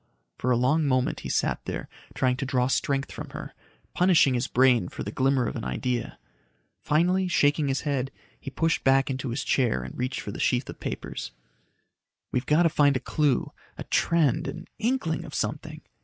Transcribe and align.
For 0.39 0.49
a 0.49 0.57
long 0.57 0.87
moment 0.87 1.19
he 1.19 1.29
sat 1.29 1.63
there, 1.65 1.87
trying 2.15 2.35
to 2.37 2.45
draw 2.47 2.65
strength 2.65 3.11
from 3.11 3.29
her, 3.37 3.53
punishing 3.93 4.33
his 4.33 4.47
brain 4.47 4.89
for 4.89 5.03
the 5.03 5.11
glimmer 5.11 5.45
of 5.45 5.55
an 5.55 5.63
idea. 5.63 6.17
Finally, 6.81 7.27
shaking 7.27 7.67
his 7.67 7.81
head, 7.81 8.09
he 8.39 8.49
pushed 8.49 8.83
back 8.83 9.11
into 9.11 9.29
his 9.29 9.43
chair 9.43 9.83
and 9.83 9.95
reached 9.95 10.21
for 10.21 10.31
the 10.31 10.39
sheaf 10.39 10.67
of 10.69 10.79
papers. 10.79 11.33
"We've 12.31 12.47
got 12.47 12.63
to 12.63 12.69
find 12.69 12.97
a 12.97 12.99
clue 12.99 13.51
a 13.77 13.83
trend 13.83 14.47
an 14.47 14.65
inkling 14.79 15.23
of 15.23 15.35
something." 15.35 15.81